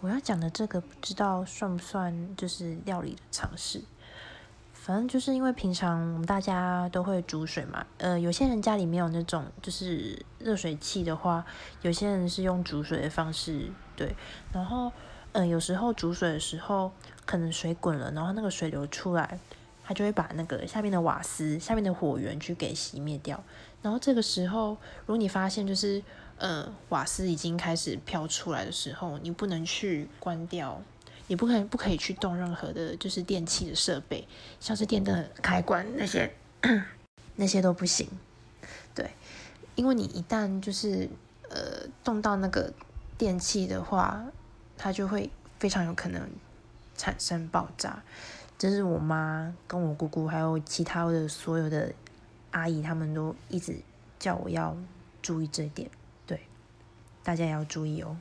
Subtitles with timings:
[0.00, 3.82] 我要讲的这个不知道算不算就是料理的尝试。
[4.72, 11.44] 反正就是因为平常我们大家都会煮水嘛，呃，有些人家里没有那种就是热水器的话，
[11.82, 14.16] 有些人是用煮水的方式，对。
[14.50, 14.90] 然后，
[15.32, 16.90] 呃，有时候煮水的时候，
[17.26, 19.38] 可能水滚了，然后那个水流出来，
[19.88, 23.42] 它就会把那个下面的瓦斯、下面的火源去给熄灭掉。
[23.80, 24.72] 然后这个时候，
[25.06, 26.02] 如果你发现就是
[26.36, 30.82] 呃瓦斯已经开始飘出来的时候，你不能去关掉。
[31.26, 34.26] 也不可以不可以去动任何的，就是电器的设备，
[34.60, 36.30] 像是电灯开关那些，
[37.36, 38.08] 那些都不行。
[38.94, 39.10] 对，
[39.74, 41.06] 因为你一旦就是
[41.50, 42.72] 呃动到那个
[43.18, 44.24] 电器的话，
[44.78, 46.30] 它就会非常有可能
[46.96, 48.02] 产生爆炸。
[48.58, 51.94] 这是我妈跟我姑姑还有其他的所有的
[52.50, 53.80] 阿姨，他们都一直
[54.18, 54.76] 叫我要
[55.22, 55.88] 注意这一点。
[56.26, 56.40] 对，
[57.22, 58.16] 大家也要注意哦。